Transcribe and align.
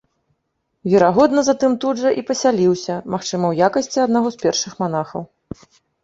Верагодна, 0.91 1.41
затым 1.49 1.73
тут 1.83 1.99
жа 2.03 2.13
і 2.21 2.23
пасяліўся, 2.29 2.95
магчыма, 3.15 3.51
у 3.51 3.57
якасці 3.67 3.99
аднаго 4.05 4.27
з 4.37 4.41
першых 4.47 4.73
манахаў. 4.81 5.21